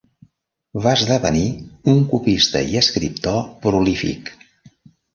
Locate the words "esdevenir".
0.99-1.43